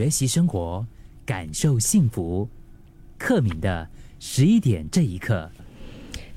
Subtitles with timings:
[0.00, 0.82] 学习生活，
[1.26, 2.48] 感受幸福。
[3.18, 3.86] 克敏的
[4.18, 5.46] 十一点这一刻。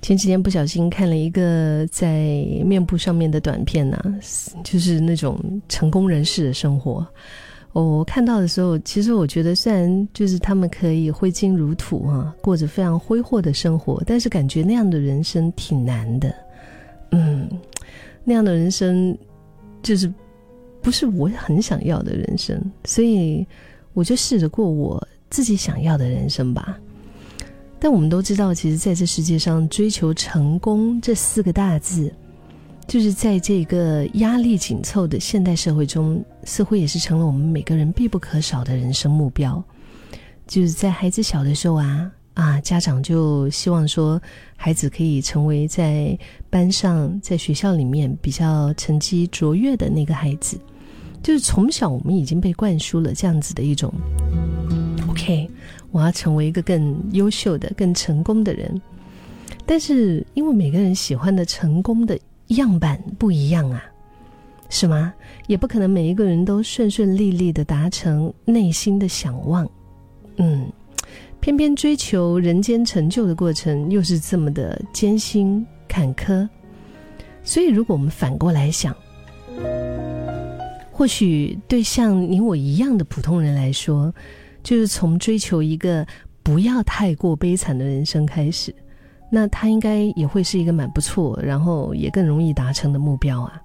[0.02, 3.98] 前几天不小心看了一个在面部上面的短片呢，
[4.66, 5.40] 就是那种
[5.70, 7.08] 成功人士的生活。
[7.72, 16.36] 我看到的时候，其实我觉得，虽然就是他们可以挥金如土啊，过着非常挥霍的生活，但是感觉那样的人生挺难的。
[17.12, 17.50] 嗯，
[18.26, 19.18] 那样的人生
[19.82, 20.14] 就是
[20.84, 23.48] 不是我很想要的人生，所以
[23.94, 26.78] 我就试着过我自己想要的人生吧。
[27.80, 32.14] 但我们都知道，其实在这世界上，追求成功这四个大字，
[32.86, 39.64] 就是在这个压力紧凑的现代社会中，似乎也是成了我们每个人必不可少的人生目标。
[40.46, 44.22] 就是在孩子小的时候啊，啊，家长就希望说，
[44.56, 46.18] 孩子可以成为在
[46.50, 50.58] 班上、在学校里面比较成绩卓越的那个孩子。
[51.24, 53.92] 就是从小我们已经被灌输了这样子的一种
[55.10, 55.50] ，OK。
[55.92, 58.82] 我要成为一个更优秀的、更成功的人，
[59.64, 63.84] 但是因为每个人喜欢的成功的样板不一样啊，
[64.70, 65.14] 是吗？
[65.46, 69.70] 也不可能每一个人都顺顺利利的达成内心的想望，
[70.38, 70.68] 嗯，
[71.40, 76.50] 偏偏追求人间成就的过程又是这么的艰辛坎坷，
[77.44, 78.96] 所以如果我们反过来想，
[81.04, 84.14] 或许对像你我一样的普通人来说。
[84.64, 86.08] 就是从追求一个
[86.42, 88.74] 不要太过悲惨的人生开始，
[89.30, 93.62] 那他应该也会是一个蛮不错，然后也更容易达成的目标啊，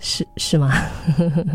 [0.00, 0.72] 是是吗？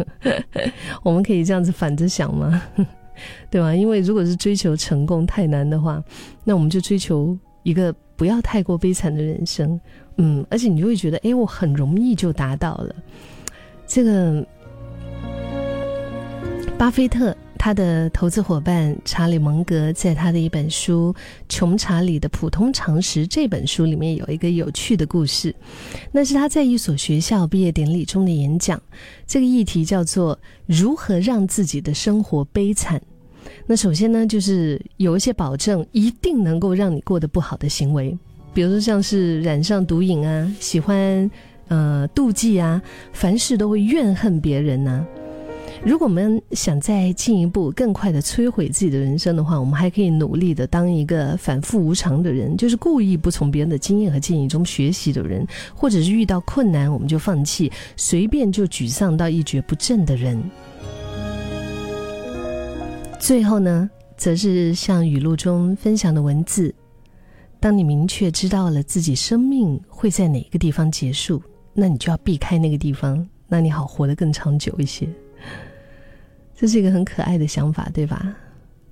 [1.04, 2.62] 我们可以这样子反着想吗？
[3.52, 3.76] 对吧？
[3.76, 6.02] 因为如果是追求成功太难的话，
[6.46, 9.78] 那我们就追求一个不要太过悲惨的人生，
[10.16, 12.96] 嗯，而且你就会觉得，哎，我很容易就达到了。
[13.86, 14.48] 这个
[16.78, 17.36] 巴菲特。
[17.58, 21.12] 他的投资伙伴查理·蒙格在他的一本书
[21.50, 25.56] 《穷查理的普通常识》这本书里面有一个有趣的故事，
[26.12, 28.80] 那是他在一所学校毕业典礼中的演讲。
[29.26, 33.02] 这个议题叫做“如何让自己的生活悲惨”。
[33.66, 38.16] 那首先呢，就是有一些保证，一定能够让你过得不好的行为，
[38.54, 41.32] 比如说像是染上毒瘾啊，喜欢
[41.70, 42.80] 呃妒忌啊，
[43.12, 45.04] 凡事都会怨恨别人呐。
[45.86, 55.46] 如果我们想再进一步、更快的摧毁自己的人生的话，我们还可以努力的当一个反复无常的人，就是故意不从别人的经验和建议中学习的人，
[55.76, 60.42] 或者是遇到困难我们就放弃，随便就沮丧到一蹶不振的人。
[63.20, 63.88] 最后呢，
[64.18, 66.74] 则是像语录中分享的文字：
[67.60, 71.40] 当你明确知道了自己生命会在哪个地方结束，
[71.76, 75.08] 那你就要避开那个地方，那你好活得更长久一些。
[76.56, 78.34] 这是一个很可爱的想法，对吧？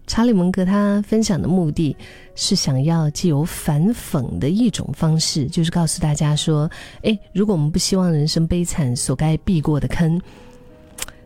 [0.06, 1.96] 查理蒙格他分享的目的
[2.36, 6.70] 是想要借由反讽的一种方式，就是告诉大家说：，
[7.04, 10.20] 哎，如果我们不希望人生悲惨，所该避过的坑，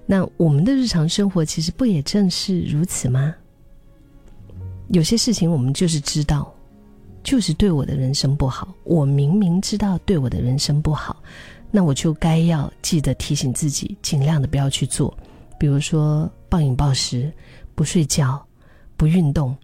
[0.05, 3.33] 那我们的日常生活其实不也正是如此吗？
[4.89, 6.53] 有些事情我们就是知道，
[7.23, 8.71] 就是对我的人生不好。
[8.83, 11.19] 我明明知道对我的人生不好，
[11.71, 15.17] 那我就该要记得提醒自己，尽量的不要去做。
[15.59, 17.31] 比如说暴饮暴食、
[17.73, 18.45] 不睡觉、
[18.95, 19.56] 不运动，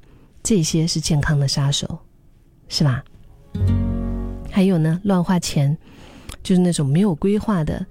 [0.42, 2.00] 这些是健康的杀手，
[2.68, 3.04] 是吧？
[4.52, 5.78] 还有呢，乱花钱，
[6.42, 7.86] 就是那种没有规划的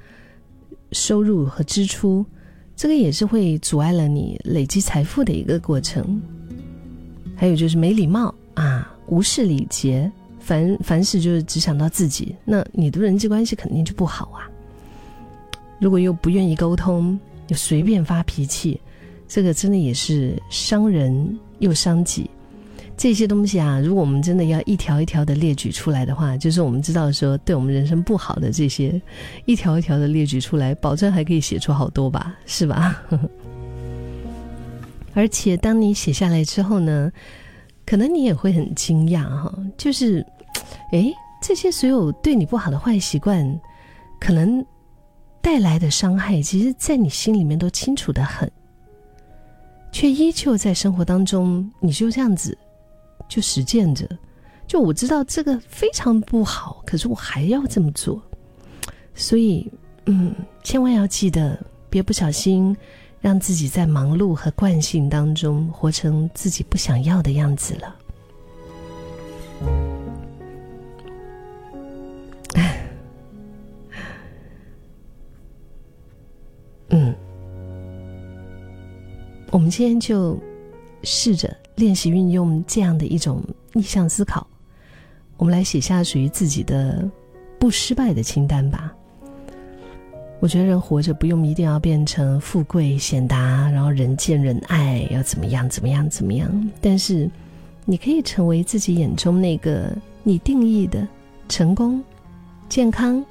[0.91, 2.27] 收入和支出，
[2.75, 6.21] 这个也是会阻碍了你累积财富的一个过程。
[7.37, 14.51] 还有就是没礼貌啊，无视礼节，凡凡事就是只想到自己，那你的人际关系肯定就不好啊。
[15.79, 17.19] 如果又不愿意沟通。
[17.53, 18.81] 随便发脾气，
[19.29, 22.29] 这个真的也是伤人又伤己。
[22.95, 29.01] 这些东西啊，如果我们真的要一条一条的列举出来的话，就是我们知道说对我们人生不好的这些，
[29.47, 33.03] 一条一条的列举出来，保证还可以写出好多吧，是吧？
[35.15, 37.11] 而且当你写下来之后呢，
[37.85, 40.25] 可能你也会很惊讶哈，就是，
[40.93, 41.13] 哎，
[41.43, 43.61] 这些所有对你不好的坏习惯，
[44.21, 44.65] 可能。
[45.43, 48.51] 带来的伤害，其实，在你心里面都清楚的很，
[49.91, 52.57] 却依旧在生活当中，你就这样子，
[53.29, 54.09] 就实践着。
[54.69, 58.23] 就我知道这个非常不好，可是我还要这么做。
[59.15, 59.71] 所以，
[60.07, 61.59] 嗯，千万要记得，
[61.91, 62.75] 别不小心
[63.21, 67.97] 让自己在忙碌和惯性当中，活成自己不想要的样子了。
[79.53, 80.39] 我们今天就
[81.03, 83.45] 试着练习运用这样的一种
[83.75, 84.47] 逆向思考，
[85.37, 87.07] 我们来写下属于自己的
[87.59, 88.91] 不失败的清单吧。
[90.41, 96.71] 我觉得人活着不用一定要变成富贵显达，然后人见人爱，要怎么样怎么样怎么样。
[96.81, 97.31] 但是，
[97.85, 101.07] 你可以成为自己眼中那个你定义的
[101.47, 102.03] 成功、
[102.71, 103.23] 健康、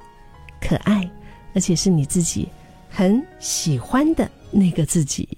[0.60, 1.10] 可爱，
[1.52, 2.48] 而且是你自己
[2.88, 5.28] 很喜欢的那个自己。